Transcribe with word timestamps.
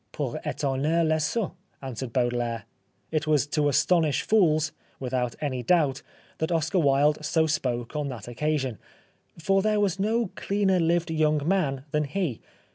"Pour 0.13 0.37
etonner 0.43 1.03
les 1.07 1.23
sots," 1.23 1.51
answered 1.79 2.11
Baudelaire." 2.11 2.63
It 3.11 3.27
was 3.27 3.45
to 3.45 3.69
astonish 3.69 4.23
fools," 4.23 4.71
without 4.99 5.35
any 5.39 5.61
doubt, 5.61 6.01
that 6.39 6.51
Oscar 6.51 6.79
Wilde 6.79 7.23
so 7.23 7.45
spoke 7.45 7.95
on 7.95 8.07
that 8.07 8.27
occasion, 8.27 8.79
for 9.37 9.61
there 9.61 9.79
was 9.79 9.99
no 9.99 10.31
cleaner 10.33 10.79
lived 10.79 11.11
young 11.11 11.47
man 11.47 11.83
than 11.91 12.05
he. 12.05 12.41